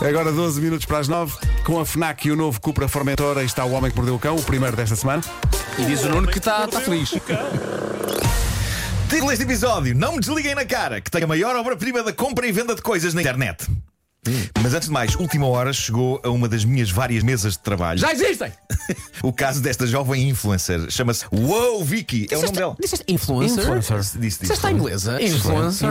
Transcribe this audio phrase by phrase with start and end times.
[0.00, 1.36] Agora 12 minutos para as 9.
[1.64, 4.36] Com a FNAC e o novo Cupra Formentora está o Homem que Mordeu o Cão,
[4.36, 5.22] o primeiro desta semana.
[5.78, 7.10] E diz o Nuno que está tá feliz.
[9.08, 12.46] Título deste episódio: Não me desliguem na cara, que tem a maior obra-prima da compra
[12.46, 13.66] e venda de coisas na internet.
[14.62, 17.98] Mas antes de mais, última hora chegou a uma das minhas várias mesas de trabalho.
[17.98, 18.52] Já existem!
[19.22, 22.28] O caso desta jovem influencer chama-se Wow Vicky.
[22.30, 22.76] É o nome dela.
[22.78, 23.64] Disseste influencer?
[23.64, 23.96] Influencer.
[23.96, 24.40] Disse, disse.
[24.42, 25.20] Disseste inglesa?
[25.22, 25.88] Influencer?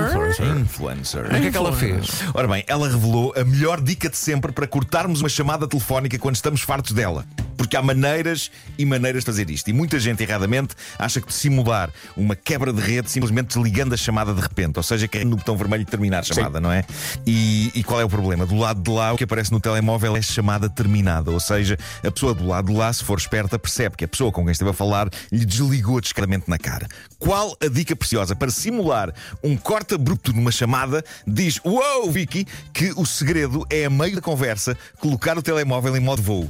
[0.62, 1.26] Influencer.
[1.26, 2.08] O que é que ela fez?
[2.34, 6.36] Ora bem, ela revelou a melhor dica de sempre para cortarmos uma chamada telefónica quando
[6.36, 7.26] estamos fartos dela.
[7.58, 9.70] Porque há maneiras e maneiras de fazer isto.
[9.70, 13.98] E muita gente, erradamente, acha que de simular uma quebra de rede simplesmente desligando a
[13.98, 14.78] chamada de repente.
[14.78, 16.84] Ou seja, carregando no botão vermelho terminar a chamada, não é?
[17.26, 18.46] E, e qual é o problema?
[18.46, 21.32] Do lado de lá, o que aparece no telemóvel é chamada terminada.
[21.32, 24.32] Ou seja, a pessoa do lado de lá, se for esperta, percebe que a pessoa
[24.32, 26.88] com quem esteve a falar lhe desligou discretamente na cara.
[27.18, 29.14] Qual a dica preciosa para simular
[29.44, 31.04] um corte abrupto numa chamada?
[31.26, 36.00] Diz, uou, Vicky, que o segredo é a meio da conversa colocar o telemóvel em
[36.00, 36.50] modo voo.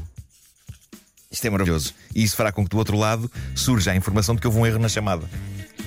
[1.35, 1.93] Isto é maravilhoso.
[2.15, 4.65] E isso fará com que do outro lado surja a informação de que houve um
[4.65, 5.29] erro na chamada.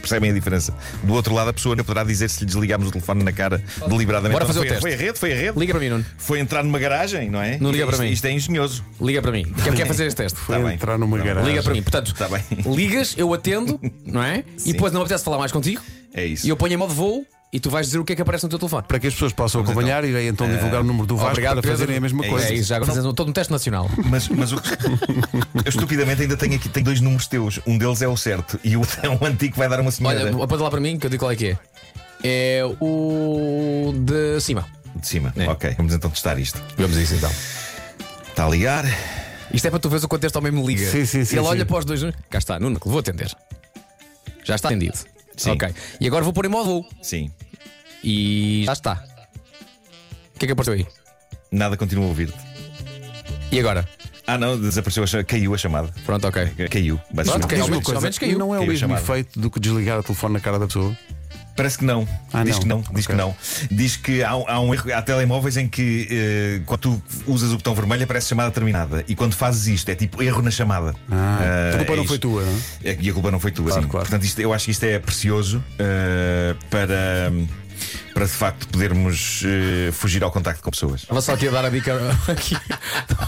[0.01, 0.75] Percebem a diferença?
[1.03, 3.63] Do outro lado, a pessoa não poderá dizer se lhe desligámos o telefone na cara
[3.89, 4.35] deliberadamente.
[4.35, 4.83] Bora fazer foi, o teste.
[4.83, 5.59] foi a rede, foi a rede.
[5.59, 6.05] Liga para mim, Nuno.
[6.19, 7.59] Foi entrar numa garagem, não é?
[7.59, 8.11] Não liga para isto, mim.
[8.13, 8.85] Isto é engenhoso.
[9.01, 9.45] Liga para mim.
[9.65, 10.39] Quer, quer fazer este teste?
[10.47, 10.75] Tá bem.
[10.75, 11.33] Entrar numa Tá bem.
[11.35, 11.51] garagem.
[11.51, 11.83] Liga para mim.
[11.83, 12.43] Portanto, Tá bem.
[12.75, 14.45] ligas, eu atendo, não é?
[14.67, 15.81] E depois não apetece falar mais contigo.
[16.15, 16.47] É isso.
[16.47, 18.45] E eu ponho em modo voo e tu vais dizer o que é que aparece
[18.45, 18.85] no teu telefone.
[18.87, 21.55] Para que as pessoas possam Vamos acompanhar, irei então divulgar o número do Vasco para
[21.57, 21.71] Pedro.
[21.71, 22.49] fazerem a mesma É coisa.
[22.49, 23.89] É isso, já agora fazemos todo um teste nacional.
[24.05, 24.57] Mas, mas o...
[25.65, 27.59] eu estupidamente ainda tenho aqui tenho dois números teus.
[27.67, 29.91] Um deles é o certo e o outro é um antigo que vai dar uma
[29.91, 30.21] senhora.
[30.21, 31.59] Olha, aponta lá para mim que eu digo qual é que é.
[32.23, 34.67] É o de cima.
[34.97, 35.33] De cima.
[35.37, 35.49] É.
[35.49, 36.61] Ok, vamos então testar isto.
[36.77, 37.31] Vamos a isso então.
[38.29, 38.85] Está a ligar.
[39.53, 40.91] Isto é para tu veres o quanto este homem me liga.
[40.91, 41.51] Sim, sim, sim, Ele sim.
[41.51, 42.03] olha para os dois.
[42.29, 43.35] Cá está, Nuno, que vou atender.
[44.45, 44.99] Já está atendido.
[45.39, 45.53] Sim.
[45.53, 45.73] Ok.
[46.01, 46.87] E agora vou pôr em modo voo.
[47.01, 47.31] Sim.
[48.05, 49.05] E já está.
[50.35, 50.87] O que é que apareceu aí?
[51.51, 52.37] Nada continua a ouvir-te.
[53.51, 53.89] E agora?
[54.27, 55.27] Ah, não, desapareceu a chamada.
[55.27, 55.89] Caiu a chamada.
[56.05, 56.47] Pronto, ok.
[56.71, 57.25] Caiu, basicamente.
[57.31, 57.61] Pronto, caiu.
[57.63, 58.39] Diz-me uma Ao coisa, menos caiu.
[58.39, 59.01] não é o Caiu a mesmo chamada.
[59.01, 60.95] efeito do que desligar o telefone na cara da pessoa?
[61.59, 62.09] Parece que não.
[62.33, 62.61] Ah, diz não.
[62.63, 62.81] que não.
[62.81, 63.07] Diz Ok.
[63.07, 63.37] que não.
[63.71, 64.91] Diz que há, há um erro.
[64.95, 69.05] Há telemóveis em que eh, quando tu usas o botão vermelho aparece chamada terminada.
[69.07, 70.95] E quando fazes isto é tipo erro na chamada.
[71.11, 72.09] Ah, a culpa é não isto.
[72.09, 72.53] foi tua, não
[72.85, 72.91] é?
[72.91, 73.89] É, E a culpa não foi tua, Claro, sim.
[73.89, 74.07] claro.
[74.07, 77.31] Portanto, isto, eu acho que isto é precioso eh, para,
[78.19, 81.05] para de facto podermos eh, fugir ao contacto com pessoas.
[81.09, 81.95] Vou só aqui a dar a dica
[82.27, 82.57] aqui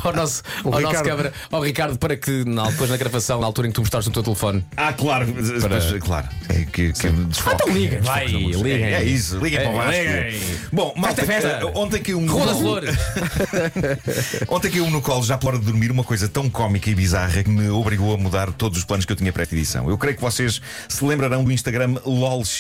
[0.03, 1.05] ao nosso, ao nosso Ricardo.
[1.07, 4.09] câmara, ao Ricardo, para que na, depois na gravação, na altura em que tu mostraste
[4.11, 4.67] no teu telefone.
[4.77, 6.29] Ah, claro, mas, claro.
[6.49, 7.63] É que, que desfoque.
[7.63, 8.83] então liguem, vai, não, liguem.
[8.83, 10.69] É, é isso, liguem É, para o Vasco.
[10.73, 11.49] Bom, malta, festa.
[11.49, 12.27] eh, ontem que um.
[12.27, 12.97] Rua das Flores.
[14.49, 17.45] Ontem caiu no colo, já pela hora de dormir, uma coisa tão cómica e bizarra
[17.45, 19.89] que me obrigou a mudar todos os planos que eu tinha para esta edição.
[19.89, 22.51] Eu creio que vocês se lembrarão do Instagram LOLX,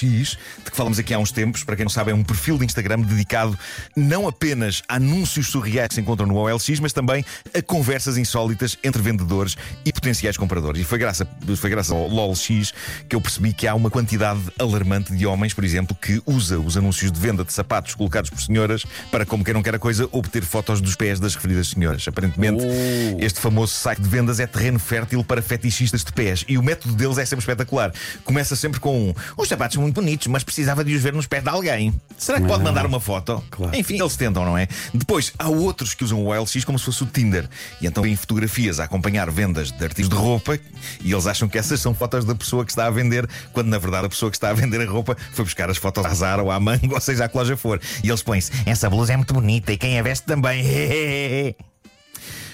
[0.64, 1.64] de que falamos aqui há uns tempos.
[1.64, 3.58] Para quem não sabe, é um perfil de Instagram dedicado
[3.97, 7.25] não apenas a anúncios surreais que se encontram no OLX, mas também
[7.56, 10.82] a conversas insólitas entre vendedores e potenciais compradores.
[10.82, 11.26] E foi graças,
[11.56, 12.72] foi graças ao LOLX
[13.08, 16.76] que eu percebi que há uma quantidade alarmante de homens, por exemplo, que usa os
[16.76, 20.08] anúncios de venda de sapatos colocados por senhoras para, como quem não quer a coisa,
[20.12, 22.06] obter fotos dos pés das referidas senhoras.
[22.06, 22.62] Aparentemente,
[23.19, 26.94] este famoso site de vendas é terreno fértil para fetichistas de pés e o método
[26.94, 27.92] deles é sempre espetacular.
[28.22, 31.26] Começa sempre com um: os sapatos são muito bonitos, mas precisava de os ver nos
[31.26, 31.94] pés de alguém.
[32.16, 33.43] Será que pode mandar uma foto?
[33.50, 33.75] Claro.
[33.75, 34.69] Enfim, eles tentam, não é?
[34.93, 37.48] Depois, há outros que usam o OLX como se fosse o Tinder
[37.81, 40.59] e então têm fotografias a acompanhar vendas de artigos de roupa
[41.03, 43.78] e eles acham que essas são fotos da pessoa que está a vender, quando na
[43.78, 46.43] verdade a pessoa que está a vender a roupa foi buscar as fotos à Zara
[46.43, 47.81] ou à Mango, ou seja, à que loja for.
[48.04, 51.56] E eles põem-se: essa blusa é muito bonita e quem a veste também.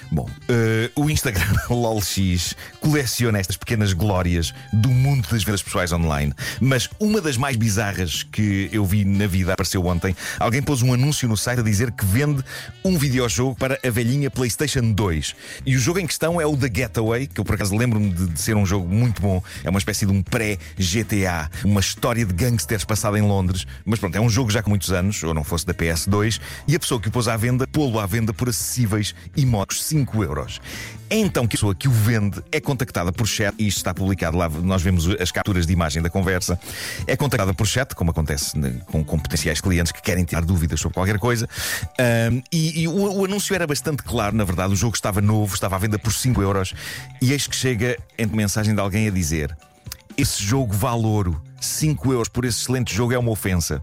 [0.09, 6.33] Bom, eh, o Instagram LOLX coleciona estas pequenas glórias do mundo das vendas pessoais online.
[6.61, 10.15] Mas uma das mais bizarras que eu vi na vida apareceu ontem.
[10.39, 12.43] Alguém pôs um anúncio no site a dizer que vende
[12.85, 15.35] um videojogo para a velhinha PlayStation 2.
[15.65, 18.27] E o jogo em questão é o The Getaway, que eu por acaso lembro-me de,
[18.27, 19.43] de ser um jogo muito bom.
[19.63, 23.65] É uma espécie de um pré-GTA, uma história de gangsters passada em Londres.
[23.85, 26.75] Mas pronto, é um jogo já com muitos anos, ou não fosse da PS2, e
[26.75, 30.23] a pessoa que o pôs à venda, pô-lo à venda por acessíveis e módicos 5
[30.23, 30.61] euros.
[31.09, 33.93] É então que a pessoa que o vende é contactada por chat, e isto está
[33.93, 36.59] publicado lá, nós vemos as capturas de imagem da conversa,
[37.07, 40.79] é contactada por chat, como acontece né, com, com potenciais clientes que querem tirar dúvidas
[40.79, 41.47] sobre qualquer coisa,
[41.97, 45.53] Ahm, e, e o, o anúncio era bastante claro, na verdade, o jogo estava novo,
[45.53, 46.73] estava à venda por 5 euros,
[47.21, 49.55] e eis que chega entre mensagem de alguém a dizer:
[50.17, 53.81] Esse jogo vale ouro, 5 euros por esse excelente jogo é uma ofensa.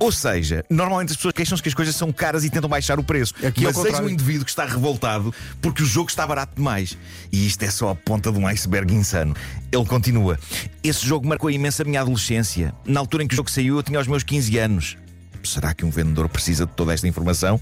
[0.00, 3.04] Ou seja, normalmente as pessoas queixam-se que as coisas são caras e tentam baixar o
[3.04, 3.34] preço.
[3.46, 6.96] Aqui Mas eis um indivíduo que está revoltado porque o jogo está barato demais.
[7.30, 9.36] E isto é só a ponta de um iceberg insano.
[9.70, 10.38] Ele continua:
[10.82, 12.74] Esse jogo marcou imenso a minha adolescência.
[12.86, 14.96] Na altura em que o jogo saiu, eu tinha os meus 15 anos.
[15.42, 17.60] Será que um vendedor precisa de toda esta informação?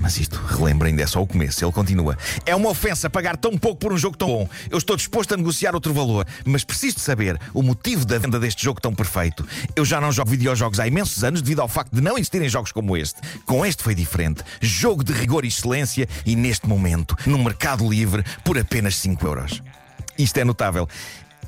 [0.00, 1.64] Mas isto, relembrem, é só o começo.
[1.64, 2.16] Ele continua.
[2.46, 4.48] É uma ofensa pagar tão pouco por um jogo tão bom.
[4.70, 8.38] Eu estou disposto a negociar outro valor, mas preciso de saber o motivo da venda
[8.38, 9.46] deste jogo tão perfeito.
[9.76, 12.72] Eu já não jogo videojogos há imensos anos devido ao facto de não existirem jogos
[12.72, 13.20] como este.
[13.44, 14.42] Com este foi diferente.
[14.60, 19.62] Jogo de rigor e excelência e neste momento, no Mercado Livre, por apenas 5 euros.
[20.18, 20.88] Isto é notável.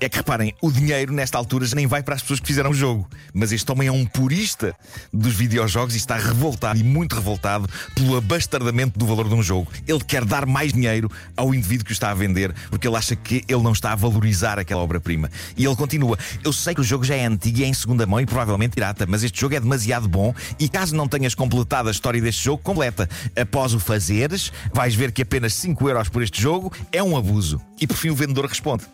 [0.00, 2.70] É que reparem, o dinheiro nesta altura já nem vai para as pessoas que fizeram
[2.70, 3.08] o jogo.
[3.32, 4.74] Mas este homem é um purista
[5.12, 9.70] dos videojogos e está revoltado e muito revoltado pelo abastardamento do valor de um jogo.
[9.86, 13.14] Ele quer dar mais dinheiro ao indivíduo que o está a vender porque ele acha
[13.14, 15.30] que ele não está a valorizar aquela obra-prima.
[15.56, 18.06] E ele continua: Eu sei que o jogo já é antigo e é em segunda
[18.06, 21.88] mão e provavelmente pirata, mas este jogo é demasiado bom e caso não tenhas completado
[21.88, 23.08] a história deste jogo, completa.
[23.36, 27.60] Após o fazeres, vais ver que apenas 5 euros por este jogo é um abuso.
[27.80, 28.84] E por fim o vendedor responde.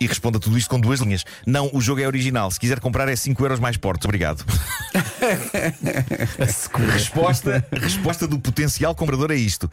[0.00, 1.24] E responde a tudo isto com duas linhas.
[1.46, 2.50] Não, o jogo é original.
[2.50, 4.04] Se quiser comprar é 5 euros mais portos.
[4.04, 4.44] Obrigado.
[6.92, 9.70] resposta, resposta do potencial comprador a isto.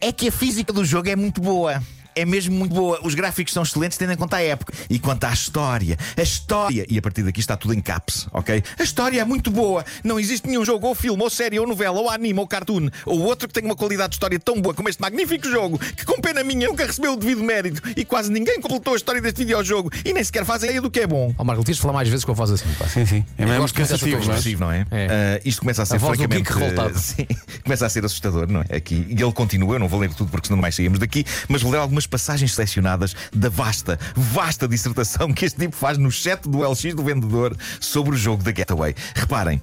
[0.00, 1.82] É que a física do jogo é muito boa
[2.14, 3.00] é mesmo muito boa.
[3.02, 4.72] Os gráficos são excelentes, tendo em conta a época.
[4.88, 6.86] E quanto à história, a história.
[6.88, 8.62] E a partir daqui está tudo em caps, ok?
[8.78, 9.84] A história é muito boa.
[10.02, 13.20] Não existe nenhum jogo, ou filme, ou série, ou novela, ou anime, ou cartoon, ou
[13.20, 16.20] outro que tenha uma qualidade de história tão boa como este magnífico jogo, que com
[16.20, 19.90] pena minha nunca recebeu o devido mérito e quase ninguém completou a história deste videojogo
[20.04, 21.34] e nem sequer faz ideia do que é bom.
[21.38, 22.68] Ó Marco, tens de falar mais vezes com a voz assim.
[22.78, 22.86] Pá.
[22.88, 23.24] Sim, sim.
[23.36, 24.38] É mesmo cansativo, não é?
[24.58, 24.86] Não é?
[24.90, 25.40] É.
[25.44, 26.52] Uh, isto começa a ser A francamente.
[26.52, 26.98] revoltado.
[26.98, 27.26] Sim,
[27.62, 28.76] começa a ser assustador, não é?
[28.76, 29.06] Aqui.
[29.08, 31.70] E ele continua, eu não vou ler tudo porque senão mais saímos daqui, mas vou
[31.70, 36.68] ler algumas passagens selecionadas da vasta, vasta dissertação que este tipo faz no chat do
[36.68, 38.94] LX do vendedor sobre o jogo da Getaway.
[39.14, 39.60] Reparem,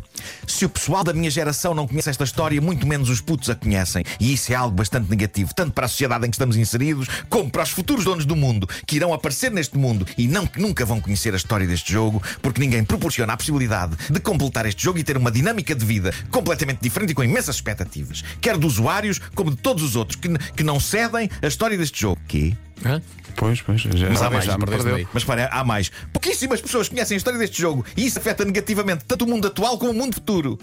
[0.47, 3.55] se o pessoal da minha geração não conhece esta história, muito menos os putos a
[3.55, 4.03] conhecem.
[4.19, 7.49] E isso é algo bastante negativo, tanto para a sociedade em que estamos inseridos, como
[7.49, 10.85] para os futuros donos do mundo que irão aparecer neste mundo e não que nunca
[10.85, 14.99] vão conhecer a história deste jogo, porque ninguém proporciona a possibilidade de completar este jogo
[14.99, 19.19] e ter uma dinâmica de vida completamente diferente e com imensas expectativas, quer dos usuários
[19.33, 22.19] como de todos os outros que, que não cedem a história deste jogo.
[22.27, 22.55] Que?
[22.85, 23.01] Hã?
[23.35, 23.81] Pois, pois.
[23.81, 25.07] Já, Mas há mais, me já perdeste perdeu.
[25.13, 25.91] Mas para, há mais.
[26.13, 29.77] Pouquíssimas pessoas conhecem a história deste jogo e isso afeta negativamente tanto o mundo atual
[29.77, 30.59] como o mundo futuro.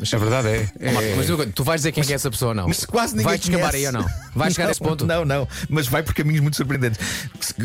[0.00, 0.68] A verdade é.
[0.88, 2.68] Ó, Marco, é- mas tu vais dizer quem é, que é essa pessoa ou não?
[2.68, 4.06] Mas quase ninguém Vai descambar aí ou não?
[4.34, 5.06] Vai chegar Não, a esse ponto?
[5.06, 5.48] Não, não.
[5.68, 7.00] Mas vai por caminhos muito surpreendentes.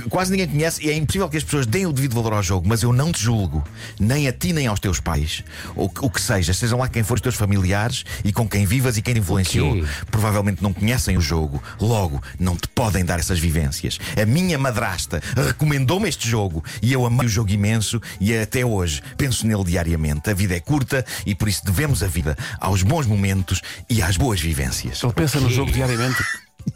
[0.10, 2.68] Quase ninguém conhece e é impossível que as pessoas deem o devido valor ao jogo.
[2.68, 3.64] Mas eu não te julgo,
[4.00, 5.44] nem a ti nem aos teus pais.
[5.76, 8.98] Ou o que seja, sejam lá quem for os teus familiares e com quem vivas
[8.98, 9.86] e quem te influenciou.
[10.10, 11.62] Provavelmente não conhecem o jogo.
[11.80, 14.00] Logo, não te podem dar essas vivências.
[14.22, 19.02] A minha madrasta recomendou-me este jogo e eu amei o jogo imenso e até hoje
[19.18, 20.30] penso nele diariamente.
[20.30, 24.18] A vida é curta e por isso devemos a vida aos bons momentos e às
[24.18, 25.04] boas vivências.
[25.04, 26.24] Ele pensa no jogo diariamente.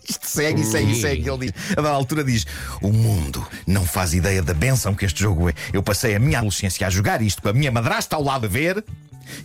[0.08, 1.30] Isto segue, segue, segue.
[1.30, 2.46] Ele diz, a dada altura diz:
[2.82, 5.54] O mundo não faz ideia da benção que este jogo é.
[5.74, 8.50] Eu passei a minha adolescência a jogar isto com a minha madrasta ao lado a
[8.50, 8.84] ver.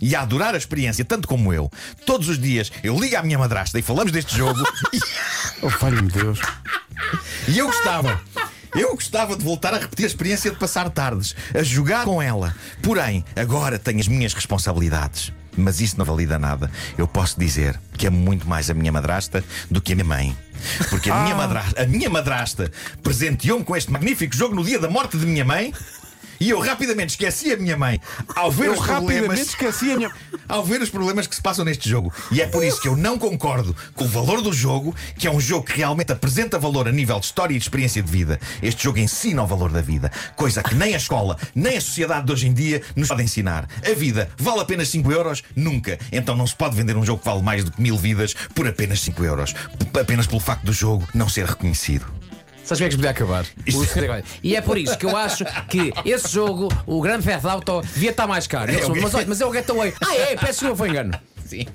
[0.01, 1.71] E a adorar a experiência, tanto como eu.
[2.07, 4.59] Todos os dias eu ligo à minha madrasta e falamos deste jogo
[4.91, 4.99] e,
[5.61, 6.39] Oh, valha-me Deus.
[7.47, 8.19] e eu gostava.
[8.75, 12.53] Eu gostava de voltar a repetir a experiência de passar tardes, a jogar com ela.
[12.81, 15.31] Porém, agora tenho as minhas responsabilidades.
[15.57, 16.69] Mas isso não valida nada.
[16.97, 20.37] Eu posso dizer que amo muito mais a minha madrasta do que a minha mãe.
[20.89, 22.71] Porque a, minha, madrasta, a minha madrasta
[23.03, 25.73] presenteou-me com este magnífico jogo no dia da morte de minha mãe.
[26.45, 27.99] E eu rapidamente esqueci a minha mãe
[28.35, 30.11] ao ver Eu os problemas esqueci a minha.
[30.47, 32.13] ao ver os problemas que se passam neste jogo.
[32.31, 35.31] E é por isso que eu não concordo com o valor do jogo, que é
[35.31, 38.39] um jogo que realmente apresenta valor a nível de história e de experiência de vida.
[38.61, 42.27] Este jogo ensina o valor da vida, coisa que nem a escola, nem a sociedade
[42.27, 43.67] de hoje em dia nos pode ensinar.
[43.83, 45.43] A vida vale apenas 5 euros?
[45.55, 45.97] Nunca.
[46.11, 48.67] Então não se pode vender um jogo que vale mais do que mil vidas por
[48.67, 49.55] apenas 5 euros.
[49.99, 52.05] Apenas pelo facto do jogo não ser reconhecido.
[52.65, 53.45] Sabes como é que podia acabar?
[54.43, 58.09] E é por isso que eu acho que esse jogo, o Grande Theft Auto, devia
[58.09, 58.71] estar mais caro.
[58.71, 59.93] Eles falam, mas olha, mas é o Getaway.
[60.03, 61.13] Ah, é, peço desculpa, foi engano.
[61.45, 61.65] Sim.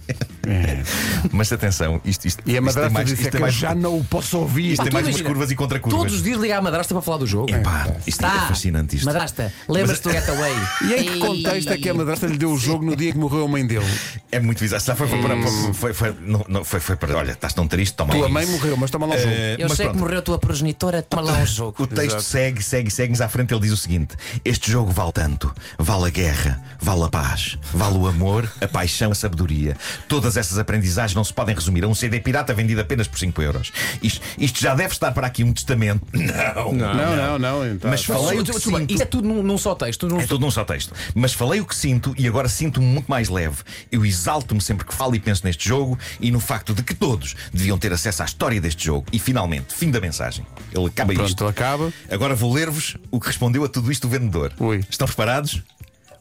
[1.32, 3.74] Mas atenção, isto, isto, E a madrasta tem mais, disse é que eu mais, já
[3.74, 4.72] não o posso ouvir.
[4.72, 5.98] isto tem tu mais umas curvas e contracurvas.
[6.00, 7.50] Todos os dias ligar à madrasta para falar do jogo.
[7.54, 9.04] Epá, isto é fascinante isto.
[9.04, 10.52] Madrasta, lembras-te do Getaway?
[10.90, 13.18] E em que contexto é que a madrasta lhe deu o jogo no dia que
[13.18, 13.86] morreu a mãe dele?
[14.32, 14.82] É muito bizarro.
[14.82, 15.36] Já foi, foi, para,
[15.74, 17.16] foi, foi, não, não, foi, foi para.
[17.16, 18.52] Olha, estás tão triste, toma Tua lá mãe isso.
[18.52, 19.30] morreu, mas toma lá o jogo.
[19.32, 19.96] Eh, Eu mas sei pronto.
[19.96, 21.82] que morreu a tua progenitora, toma lá um jogo.
[21.82, 23.52] O texto segue, segue, segue-nos à frente.
[23.52, 25.52] Ele diz o seguinte: Este jogo vale tanto.
[25.78, 29.59] Vale a guerra, vale a paz, vale o amor, a paixão, a sabedoria.
[30.08, 33.40] Todas essas aprendizagens não se podem resumir a um CD pirata vendido apenas por 5
[33.42, 33.72] euros.
[34.02, 36.06] Isto, isto já deve estar para aqui um testamento.
[36.12, 37.66] Não, não, não, não.
[37.66, 37.90] então.
[37.90, 38.90] Mas falei o que Desculpa, sinto.
[38.90, 40.06] Isto é tudo num, num só texto.
[40.06, 40.94] Num É tudo num só texto.
[41.14, 43.58] Mas falei o que sinto e agora sinto-me muito mais leve.
[43.90, 47.34] Eu exalto-me sempre que falo e penso neste jogo e no facto de que todos
[47.52, 49.06] deviam ter acesso à história deste jogo.
[49.12, 50.46] E finalmente, fim da mensagem.
[50.72, 51.46] Ele acaba Pronto, isto.
[51.46, 51.92] acaba.
[52.10, 54.52] Agora vou ler-vos o que respondeu a tudo isto o vendedor.
[54.58, 54.84] Ui.
[54.88, 55.62] Estão preparados?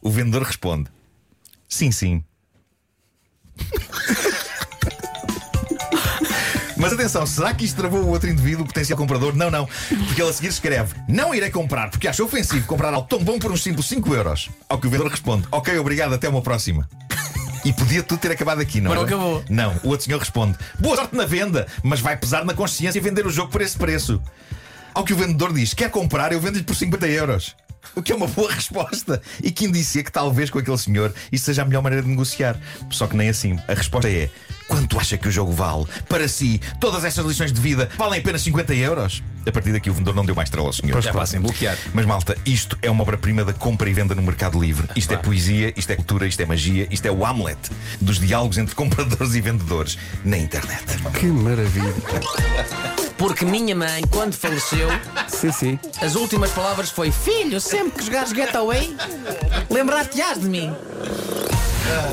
[0.01, 0.89] O vendedor responde:
[1.67, 2.23] Sim, sim.
[6.79, 9.35] Mas atenção, será que isto travou o outro indivíduo, o potencial comprador?
[9.35, 9.67] Não, não.
[10.07, 13.37] Porque ele a seguir escreve: Não irei comprar, porque acho ofensivo comprar algo tão bom
[13.37, 14.49] por uns simples 5 euros.
[14.69, 16.87] Ao que o vendedor responde: Ok, obrigado, até uma próxima.
[17.65, 19.43] E podia tudo ter acabado aqui, não Mas não acabou.
[19.49, 23.27] Não, o outro senhor responde: Boa sorte na venda, mas vai pesar na consciência vender
[23.27, 24.21] o jogo por esse preço.
[24.93, 26.31] Ao que o vendedor diz: Quer comprar?
[26.31, 27.57] Eu vendo-lhe por 50 euros.
[27.95, 31.45] O que é uma boa resposta e que indicia que talvez com aquele senhor isso
[31.45, 32.59] seja a melhor maneira de negociar.
[32.89, 33.57] Só que nem assim.
[33.67, 34.29] A resposta é:
[34.67, 35.85] quanto acha que o jogo vale?
[36.07, 39.23] Para si, todas estas lições de vida valem apenas 50 euros?
[39.47, 41.01] A partir daqui o vendedor não deu mais trela ao senhor.
[41.01, 41.77] Já passem bloquear.
[41.93, 44.87] Mas malta, isto é uma obra-prima da compra e venda no mercado livre.
[44.95, 47.57] Isto é poesia, isto é cultura, isto é magia, isto é o Hamlet
[47.99, 50.85] dos diálogos entre compradores e vendedores na internet.
[51.19, 51.93] Que maravilha.
[53.19, 54.87] Porque minha mãe, quando faleceu,
[55.27, 55.79] Sim, sim.
[56.01, 58.95] as últimas palavras foi: Filho, sempre que jogares Getaway,
[59.69, 60.73] lembrar-te-ás de mim.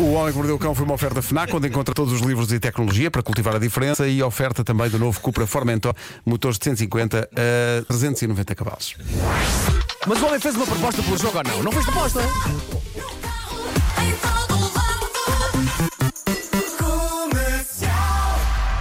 [0.01, 2.51] O Homem que Mordeu o Cão foi uma oferta FNAC, onde encontra todos os livros
[2.51, 5.95] e tecnologia para cultivar a diferença e oferta também do novo Cupra Formentor,
[6.25, 8.97] motores de 150 a 390 cavalos.
[10.07, 11.63] Mas o homem fez uma proposta pelo jogo ou não?
[11.63, 12.21] Não fez proposta.